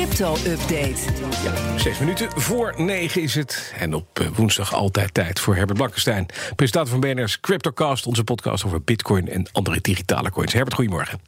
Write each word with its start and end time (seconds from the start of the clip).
crypto-update. 0.00 0.96
Ja, 1.44 1.78
zes 1.78 1.98
minuten 1.98 2.30
voor 2.40 2.74
negen 2.76 3.22
is 3.22 3.34
het. 3.34 3.72
En 3.78 3.94
op 3.94 4.20
eh, 4.20 4.26
woensdag 4.34 4.74
altijd 4.74 5.14
tijd 5.14 5.40
voor 5.40 5.56
Herbert 5.56 5.78
Blankenstein. 5.78 6.26
Presentator 6.56 6.90
van 6.90 7.00
BNR's 7.00 7.40
Cryptocast, 7.40 8.06
onze 8.06 8.24
podcast 8.24 8.64
over 8.64 8.82
bitcoin 8.82 9.28
en 9.28 9.48
andere 9.52 9.80
digitale 9.80 10.30
coins. 10.30 10.52
Herbert, 10.52 10.74
goedemorgen. 10.74 11.20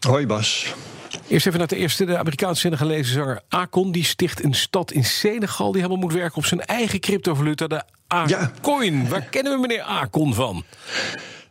Hoi 0.00 0.26
Bas. 0.26 0.74
Eerst 1.28 1.46
even 1.46 1.58
naar 1.58 1.68
de 1.68 1.76
eerste. 1.76 2.04
De 2.04 2.18
Amerikaanse 2.18 2.60
Senegalese 2.60 3.12
zanger 3.12 3.40
Akon... 3.48 3.92
die 3.92 4.04
sticht 4.04 4.44
een 4.44 4.54
stad 4.54 4.92
in 4.92 5.04
Senegal 5.04 5.72
die 5.72 5.80
helemaal 5.80 6.02
moet 6.02 6.12
werken... 6.12 6.36
op 6.36 6.46
zijn 6.46 6.60
eigen 6.60 7.00
cryptovaluta, 7.00 7.66
de 7.66 7.82
A-coin. 8.14 9.08
Waar 9.08 9.22
kennen 9.22 9.52
we 9.52 9.58
meneer 9.58 9.82
Akon 9.82 10.34
van? 10.34 10.64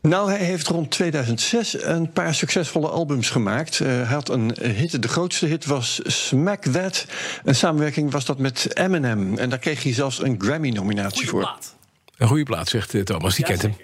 Nou, 0.06 0.30
hij 0.30 0.44
heeft 0.44 0.68
rond 0.68 0.92
2006 0.92 1.84
een 1.84 2.12
paar 2.12 2.36
succesvolle 2.36 2.88
albums 2.88 3.30
gemaakt. 3.30 3.80
Uh, 3.80 3.88
hij 3.88 4.04
had 4.04 4.30
een 4.30 4.56
hit, 4.62 5.02
de 5.02 5.08
grootste 5.08 5.46
hit 5.46 5.66
was 5.66 6.00
Smack 6.04 6.64
That. 6.64 7.06
Een 7.44 7.56
samenwerking 7.56 8.12
was 8.12 8.26
dat 8.26 8.38
met 8.38 8.78
Eminem. 8.78 9.38
En 9.38 9.50
daar 9.50 9.60
kreeg 9.60 9.84
hij 9.84 9.94
zelfs 9.94 10.24
een 10.24 10.36
Grammy-nominatie 10.38 11.28
voor. 11.28 11.40
Plaat. 11.40 11.76
Een 12.18 12.28
goede 12.28 12.44
plaat, 12.44 12.70
zegt 12.70 12.94
eh, 12.94 13.02
Thomas. 13.02 13.36
Die 13.36 13.46
kent 13.46 13.62
hem. 13.62 13.76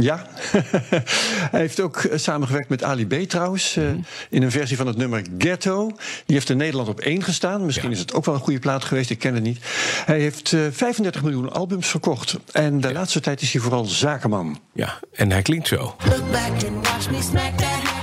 Ja, 0.00 0.26
hij 1.50 1.60
heeft 1.60 1.80
ook 1.80 1.96
eh, 1.96 2.18
samengewerkt 2.18 2.68
met 2.68 2.82
Ali 2.82 3.06
B 3.06 3.28
trouwens. 3.28 3.76
Uh, 3.76 3.90
in 4.30 4.42
een 4.42 4.50
versie 4.50 4.76
van 4.76 4.86
het 4.86 4.96
nummer 4.96 5.22
Ghetto. 5.38 5.86
Die 6.26 6.36
heeft 6.36 6.50
in 6.50 6.56
Nederland 6.56 6.88
op 6.88 7.00
één 7.00 7.22
gestaan. 7.22 7.66
Misschien 7.66 7.90
is 7.90 7.98
het 7.98 8.14
ook 8.14 8.24
wel 8.24 8.34
een 8.34 8.40
goede 8.40 8.58
plaat 8.58 8.84
geweest, 8.84 9.10
ik 9.10 9.18
ken 9.18 9.34
het 9.34 9.42
niet. 9.42 9.58
Hij 10.04 10.20
heeft 10.20 10.52
uh, 10.52 10.66
35 10.70 11.22
miljoen 11.22 11.52
albums 11.52 11.88
verkocht. 11.88 12.36
En 12.52 12.80
de 12.80 12.88
ja. 12.88 12.94
laatste 12.94 13.20
tijd 13.20 13.40
is 13.40 13.52
hij 13.52 13.62
vooral 13.62 13.84
zakenman. 13.84 14.60
Ja, 14.72 14.98
en 15.12 15.30
hij 15.30 15.42
klinkt 15.42 15.68
zo. 15.68 15.76
Look 15.76 16.30
back 16.30 16.64
and 16.66 16.88
watch 16.88 17.10
me 17.10 17.22
smack 17.22 17.58
that 17.58 17.97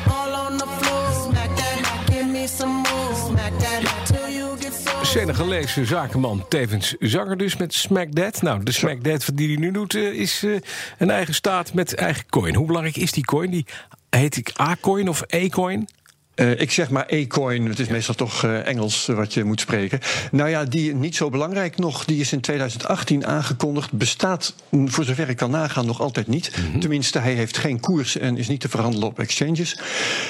Senegalese 5.15 5.85
zakenman, 5.85 6.45
tevens 6.49 6.95
zanger 6.99 7.38
dus 7.38 7.58
met 7.58 7.73
Smack. 7.73 8.08
Nou, 8.41 8.63
de 8.63 8.71
Smack 8.71 9.03
That 9.03 9.30
die 9.33 9.47
hij 9.47 9.57
nu 9.57 9.72
doet 9.72 9.94
uh, 9.94 10.13
is 10.13 10.44
uh, 10.44 10.59
een 10.97 11.09
eigen 11.09 11.33
staat 11.33 11.73
met 11.73 11.95
eigen 11.95 12.25
coin. 12.30 12.55
Hoe 12.55 12.66
belangrijk 12.66 12.97
is 12.97 13.11
die 13.11 13.25
coin? 13.25 13.52
Die 13.52 13.66
heet 14.09 14.38
ik 14.38 14.52
A-coin 14.59 15.09
of 15.09 15.23
E-coin? 15.27 15.88
Uh, 16.36 16.59
ik 16.59 16.72
zeg 16.72 16.89
maar 16.89 17.05
e-coin, 17.08 17.66
het 17.66 17.80
is 17.80 17.88
ja. 17.88 17.91
meestal 17.91 18.16
toch 18.16 18.44
uh, 18.44 18.67
Engels 18.67 19.05
wat 19.05 19.33
je 19.33 19.44
moet 19.44 19.59
spreken. 19.59 20.00
Nou 20.31 20.50
ja, 20.50 20.64
die 20.64 20.95
niet 20.95 21.16
zo 21.16 21.30
belangrijk 21.30 21.78
nog, 21.78 22.05
die 22.05 22.19
is 22.19 22.31
in 22.31 22.41
2018 22.41 23.25
aangekondigd. 23.25 23.91
Bestaat, 23.91 24.53
voor 24.86 25.03
zover 25.03 25.30
ik 25.30 25.38
kan 25.38 25.52
nagaan, 25.52 25.86
nog 25.86 26.02
altijd 26.02 26.28
niet. 26.28 26.52
Mm 26.58 26.72
-hmm. 26.72 26.80
Tenminste, 26.80 27.19
hij 27.19 27.33
heeft 27.33 27.58
geen 27.58 27.80
koers 27.80 28.17
en 28.17 28.38
is 28.38 28.47
niet 28.47 28.59
te 28.59 28.69
verhandelen 28.69 29.08
op 29.08 29.19
exchanges. 29.19 29.80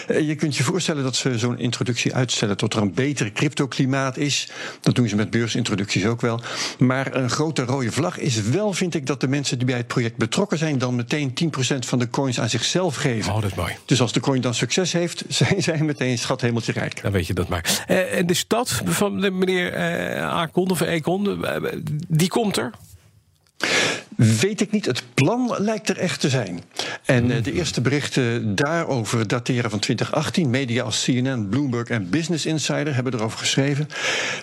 Uh, 0.07 0.27
je 0.27 0.35
kunt 0.35 0.55
je 0.55 0.63
voorstellen 0.63 1.03
dat 1.03 1.15
ze 1.15 1.37
zo'n 1.37 1.59
introductie 1.59 2.15
uitstellen 2.15 2.57
tot 2.57 2.73
er 2.73 2.81
een 2.81 2.93
beter 2.93 3.31
cryptoklimaat 3.31 4.17
is. 4.17 4.49
Dat 4.81 4.95
doen 4.95 5.09
ze 5.09 5.15
met 5.15 5.29
beursintroducties 5.29 6.05
ook 6.05 6.21
wel. 6.21 6.41
Maar 6.77 7.15
een 7.15 7.29
grote 7.29 7.63
rode 7.63 7.91
vlag 7.91 8.17
is 8.17 8.41
wel, 8.41 8.73
vind 8.73 8.95
ik, 8.95 9.05
dat 9.05 9.21
de 9.21 9.27
mensen 9.27 9.57
die 9.57 9.67
bij 9.67 9.77
het 9.77 9.87
project 9.87 10.17
betrokken 10.17 10.57
zijn, 10.57 10.77
dan 10.77 10.95
meteen 10.95 11.33
10% 11.75 11.77
van 11.79 11.99
de 11.99 12.09
coins 12.09 12.39
aan 12.39 12.49
zichzelf 12.49 12.95
geven. 12.95 13.33
Oh, 13.33 13.41
dat 13.41 13.51
is 13.51 13.57
mooi. 13.57 13.73
Dus 13.85 14.01
als 14.01 14.13
de 14.13 14.19
coin 14.19 14.41
dan 14.41 14.53
succes 14.53 14.91
heeft, 14.91 15.23
zijn 15.39 15.63
zij 15.63 15.77
met 15.77 15.93
meteen 15.99 16.17
schat 16.17 16.41
hemeltje 16.41 16.71
rijk. 16.71 17.01
Dan 17.01 17.11
weet 17.11 17.27
je 17.27 17.33
dat 17.33 17.47
maar. 17.47 17.85
Uh, 17.87 18.17
en 18.17 18.25
de 18.25 18.33
stad 18.33 18.81
van 18.85 19.21
de 19.21 19.31
meneer 19.31 19.75
Akon 20.21 20.69
of 20.69 20.81
Econ, 20.81 21.39
uh, 21.41 21.55
die 22.07 22.29
komt 22.29 22.57
er? 22.57 22.71
Weet 24.15 24.61
ik 24.61 24.71
niet. 24.71 24.85
Het 24.85 25.03
plan 25.13 25.55
lijkt 25.57 25.89
er 25.89 25.97
echt 25.97 26.19
te 26.19 26.29
zijn. 26.29 26.63
En 27.05 27.29
uh, 27.29 27.43
de 27.43 27.53
eerste 27.53 27.81
berichten 27.81 28.55
daarover 28.55 29.27
dateren 29.27 29.69
van 29.69 29.79
2018. 29.79 30.49
Media 30.49 30.83
als 30.83 31.03
CNN, 31.03 31.47
Bloomberg 31.49 31.87
en 31.87 32.09
Business 32.09 32.45
Insider 32.45 32.95
hebben 32.95 33.13
erover 33.13 33.39
geschreven. 33.39 33.87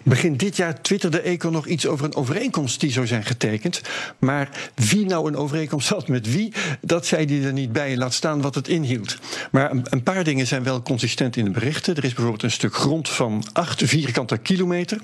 Begin 0.04 0.36
dit 0.36 0.56
jaar 0.56 0.80
twitterde 0.80 1.20
Econ 1.20 1.52
nog 1.52 1.66
iets 1.66 1.86
over 1.86 2.04
een 2.04 2.14
overeenkomst 2.14 2.80
die 2.80 2.92
zou 2.92 3.06
zijn 3.06 3.24
getekend. 3.24 3.80
Maar 4.18 4.48
wie 4.74 5.06
nou 5.06 5.28
een 5.28 5.36
overeenkomst 5.36 5.88
had 5.88 6.08
met 6.08 6.32
wie, 6.32 6.52
dat 6.80 7.06
zei 7.06 7.24
hij 7.26 7.46
er 7.46 7.52
niet 7.52 7.72
bij. 7.72 7.96
Laat 7.96 8.14
staan 8.14 8.40
wat 8.40 8.54
het 8.54 8.68
inhield. 8.68 9.18
Maar 9.50 9.70
een, 9.70 9.86
een 9.90 10.02
paar 10.02 10.24
dingen 10.24 10.46
zijn 10.46 10.62
wel 10.62 10.82
consistent 10.82 11.36
in 11.36 11.44
de 11.44 11.50
berichten. 11.50 11.96
Er 11.96 12.04
is 12.04 12.12
bijvoorbeeld 12.12 12.42
een 12.42 12.50
stuk 12.50 12.74
grond 12.74 13.08
van 13.08 13.44
8 13.52 13.82
vierkante 13.84 14.38
kilometer. 14.38 15.00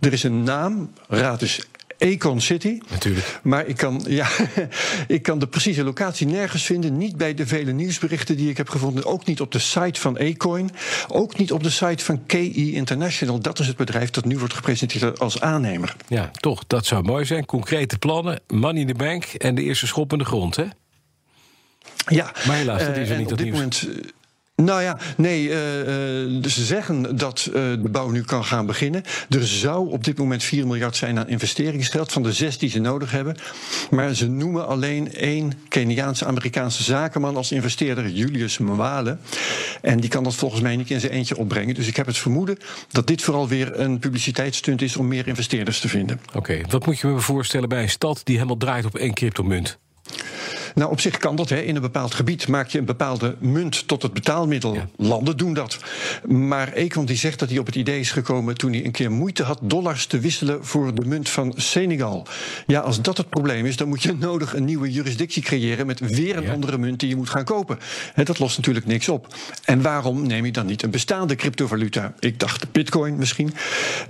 Er 0.00 0.12
is 0.12 0.22
een 0.22 0.42
naam, 0.42 0.90
raad 1.08 1.40
dus 1.40 1.60
Econ 2.00 2.40
City. 2.40 2.80
Natuurlijk. 2.90 3.40
Maar 3.42 3.66
ik 3.66 3.76
kan, 3.76 4.04
ja, 4.08 4.28
ik 5.06 5.22
kan 5.22 5.38
de 5.38 5.46
precieze 5.46 5.84
locatie 5.84 6.26
nergens 6.26 6.64
vinden. 6.64 6.98
Niet 6.98 7.16
bij 7.16 7.34
de 7.34 7.46
vele 7.46 7.72
nieuwsberichten 7.72 8.36
die 8.36 8.50
ik 8.50 8.56
heb 8.56 8.68
gevonden. 8.68 9.04
Ook 9.04 9.26
niet 9.26 9.40
op 9.40 9.52
de 9.52 9.58
site 9.58 10.00
van 10.00 10.16
Ecoin. 10.16 10.70
Ook 11.08 11.38
niet 11.38 11.52
op 11.52 11.62
de 11.62 11.70
site 11.70 12.04
van 12.04 12.26
KI 12.26 12.74
International. 12.74 13.40
Dat 13.40 13.58
is 13.58 13.66
het 13.66 13.76
bedrijf 13.76 14.10
dat 14.10 14.24
nu 14.24 14.38
wordt 14.38 14.54
gepresenteerd 14.54 15.18
als 15.18 15.40
aannemer. 15.40 15.96
Ja, 16.08 16.30
toch. 16.32 16.62
Dat 16.66 16.86
zou 16.86 17.02
mooi 17.02 17.24
zijn. 17.24 17.46
Concrete 17.46 17.98
plannen, 17.98 18.40
money 18.46 18.80
in 18.80 18.86
the 18.86 18.94
bank 18.94 19.24
en 19.24 19.54
de 19.54 19.62
eerste 19.62 19.86
schop 19.86 20.12
in 20.12 20.18
de 20.18 20.24
grond, 20.24 20.56
hè? 20.56 20.64
Ja. 22.06 22.32
Maar 22.46 22.56
helaas, 22.56 22.84
dat 22.84 22.96
is 22.96 23.08
er 23.08 23.12
uh, 23.12 23.18
niet 23.18 23.32
op 23.32 23.38
dit 23.38 23.46
nieuws. 23.46 23.82
moment. 23.82 23.88
Nou 24.62 24.82
ja, 24.82 24.98
nee, 25.16 25.42
uh, 25.42 25.78
uh, 25.78 26.44
ze 26.44 26.64
zeggen 26.64 27.16
dat 27.16 27.46
uh, 27.48 27.54
de 27.54 27.88
bouw 27.90 28.10
nu 28.10 28.22
kan 28.22 28.44
gaan 28.44 28.66
beginnen. 28.66 29.02
Er 29.28 29.46
zou 29.46 29.90
op 29.90 30.04
dit 30.04 30.18
moment 30.18 30.42
4 30.42 30.66
miljard 30.66 30.96
zijn 30.96 31.18
aan 31.18 31.28
investeringsgeld 31.28 32.12
van 32.12 32.22
de 32.22 32.32
zes 32.32 32.58
die 32.58 32.70
ze 32.70 32.78
nodig 32.78 33.10
hebben. 33.10 33.36
Maar 33.90 34.14
ze 34.14 34.28
noemen 34.28 34.66
alleen 34.66 35.14
één 35.14 35.52
Keniaanse 35.68 36.24
Amerikaanse 36.24 36.82
zakenman 36.82 37.36
als 37.36 37.52
investeerder, 37.52 38.08
Julius 38.08 38.58
Mwale. 38.58 39.16
En 39.82 40.00
die 40.00 40.10
kan 40.10 40.24
dat 40.24 40.34
volgens 40.34 40.60
mij 40.60 40.76
niet 40.76 40.90
in 40.90 41.00
zijn 41.00 41.12
eentje 41.12 41.36
opbrengen. 41.36 41.74
Dus 41.74 41.86
ik 41.86 41.96
heb 41.96 42.06
het 42.06 42.18
vermoeden 42.18 42.58
dat 42.90 43.06
dit 43.06 43.22
vooral 43.22 43.48
weer 43.48 43.80
een 43.80 43.98
publiciteitsstunt 43.98 44.82
is 44.82 44.96
om 44.96 45.08
meer 45.08 45.26
investeerders 45.26 45.80
te 45.80 45.88
vinden. 45.88 46.20
Oké, 46.34 46.60
wat 46.68 46.86
moet 46.86 46.98
je 46.98 47.06
me 47.06 47.20
voorstellen 47.20 47.68
bij 47.68 47.82
een 47.82 47.90
stad 47.90 48.20
die 48.24 48.36
helemaal 48.36 48.56
draait 48.56 48.84
op 48.84 48.96
één 48.96 49.14
cryptomunt? 49.14 49.78
Nou, 50.74 50.90
op 50.90 51.00
zich 51.00 51.16
kan 51.16 51.36
dat. 51.36 51.48
Hè. 51.48 51.60
In 51.60 51.74
een 51.76 51.82
bepaald 51.82 52.14
gebied 52.14 52.48
maak 52.48 52.68
je 52.68 52.78
een 52.78 52.84
bepaalde 52.84 53.36
munt 53.38 53.88
tot 53.88 54.02
het 54.02 54.12
betaalmiddel. 54.12 54.74
Ja. 54.74 54.88
Landen 54.96 55.36
doen 55.36 55.54
dat. 55.54 55.78
Maar 56.26 56.72
Econ 56.72 57.04
die 57.04 57.16
zegt 57.16 57.38
dat 57.38 57.48
hij 57.48 57.58
op 57.58 57.66
het 57.66 57.74
idee 57.74 58.00
is 58.00 58.10
gekomen 58.10 58.56
toen 58.56 58.72
hij 58.72 58.84
een 58.84 58.92
keer 58.92 59.10
moeite 59.10 59.42
had 59.42 59.58
dollars 59.62 60.06
te 60.06 60.18
wisselen 60.18 60.66
voor 60.66 60.94
de 60.94 61.04
munt 61.04 61.28
van 61.28 61.52
Senegal. 61.56 62.26
Ja, 62.66 62.80
als 62.80 63.02
dat 63.02 63.16
het 63.16 63.28
probleem 63.28 63.66
is, 63.66 63.76
dan 63.76 63.88
moet 63.88 64.02
je 64.02 64.14
nodig 64.18 64.54
een 64.54 64.64
nieuwe 64.64 64.90
jurisdictie 64.90 65.42
creëren 65.42 65.86
met 65.86 66.00
weer 66.00 66.36
een 66.36 66.42
ja. 66.42 66.52
andere 66.52 66.78
munt 66.78 67.00
die 67.00 67.08
je 67.08 67.16
moet 67.16 67.30
gaan 67.30 67.44
kopen. 67.44 67.78
Hè, 68.14 68.24
dat 68.24 68.38
lost 68.38 68.56
natuurlijk 68.56 68.86
niks 68.86 69.08
op. 69.08 69.34
En 69.64 69.82
waarom 69.82 70.26
neem 70.26 70.44
je 70.44 70.52
dan 70.52 70.66
niet 70.66 70.82
een 70.82 70.90
bestaande 70.90 71.34
cryptovaluta? 71.34 72.14
Ik 72.18 72.40
dacht 72.40 72.72
bitcoin 72.72 73.16
misschien. 73.16 73.54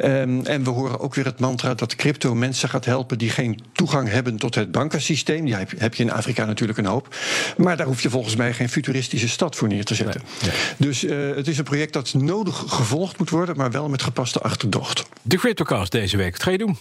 Um, 0.05 0.47
en 0.47 0.65
we 0.65 0.71
horen 0.71 1.01
ook 1.01 1.15
weer 1.15 1.25
het 1.25 1.41
mantra 1.41 1.75
dat 1.75 1.97
crypto 1.97 2.35
mensen 2.35 2.69
gaat 2.69 2.85
helpen 2.85 3.19
die 3.19 3.31
geen 3.31 3.61
toegang 3.73 4.09
hebben 4.09 4.37
tot 4.37 4.55
het 4.55 4.73
bankensysteem. 4.73 5.45
Die 5.45 5.55
heb 5.77 5.95
je 5.95 6.03
in 6.03 6.13
Afrika 6.13 6.45
natuurlijk 6.51 6.79
een 6.79 6.87
hoop. 6.87 7.17
Maar 7.57 7.77
daar 7.77 7.87
hoef 7.87 8.03
je 8.03 8.11
volgens 8.11 8.37
mij 8.37 8.53
geen 8.53 8.69
futuristische 8.69 9.29
stad 9.29 9.57
voor 9.57 9.69
neer 9.69 9.85
te 9.85 9.95
zetten. 9.95 10.23
Nee, 10.43 10.51
nee. 10.51 10.89
Dus 10.89 11.05
uh, 11.05 11.37
het 11.37 11.49
is 11.49 11.59
een 11.59 11.65
project 11.65 11.93
dat 11.93 12.15
nodig 12.15 12.65
gevolgd 12.67 13.19
moet 13.19 13.31
worden, 13.31 13.57
maar 13.57 13.71
wel 13.71 13.89
met 13.89 14.03
gepaste 14.03 14.41
achterdocht. 14.41 15.05
De 15.23 15.37
Cryptocast 15.37 15.93
deze 15.93 16.17
week. 16.17 16.33
Wat 16.33 16.43
ga 16.43 16.51
je 16.51 16.59
doen? 16.59 16.77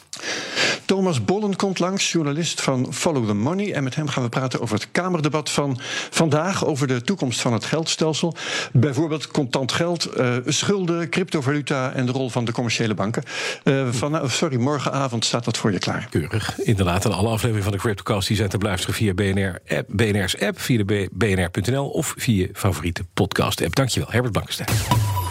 Thomas 0.89 1.23
Bollen 1.23 1.55
komt 1.55 1.79
langs, 1.79 2.11
journalist 2.11 2.61
van 2.61 2.93
Follow 2.93 3.27
the 3.27 3.33
Money. 3.33 3.73
En 3.73 3.83
met 3.83 3.95
hem 3.95 4.07
gaan 4.07 4.23
we 4.23 4.29
praten 4.29 4.61
over 4.61 4.75
het 4.75 4.91
Kamerdebat 4.91 5.49
van 5.49 5.77
vandaag. 6.09 6.65
Over 6.65 6.87
de 6.87 7.01
toekomst 7.01 7.41
van 7.41 7.53
het 7.53 7.65
geldstelsel. 7.65 8.35
Bijvoorbeeld 8.71 9.27
contant 9.27 9.71
geld, 9.71 10.17
uh, 10.17 10.35
schulden, 10.45 11.09
cryptovaluta 11.09 11.91
en 11.91 12.05
de 12.05 12.11
rol 12.11 12.29
van 12.29 12.45
de 12.45 12.51
commerciële 12.51 12.93
banken. 12.93 13.23
Uh, 13.63 13.87
van, 13.91 14.29
sorry, 14.29 14.57
morgenavond 14.57 15.25
staat 15.25 15.45
dat 15.45 15.57
voor 15.57 15.71
je 15.71 15.79
klaar. 15.79 16.07
Keurig. 16.09 16.59
Inderdaad, 16.59 17.05
en 17.05 17.11
alle 17.11 17.29
afleveringen 17.29 17.63
van 17.63 17.73
de 17.73 17.79
Cryptocast 17.79 18.27
die 18.27 18.37
zijn 18.37 18.49
te 18.49 18.57
beluisteren 18.57 18.95
via 18.95 19.13
BNR 19.13 19.59
app, 19.67 19.87
BNR's 19.87 20.37
app, 20.41 20.59
via 20.59 20.83
de 20.83 21.09
bnr.nl 21.11 21.89
of 21.89 22.13
via 22.17 22.35
je 22.35 22.49
favoriete 22.53 23.05
podcast 23.13 23.63
app. 23.63 23.75
Dankjewel, 23.75 24.11
Herbert 24.11 24.33
Blankenstein. 24.33 25.28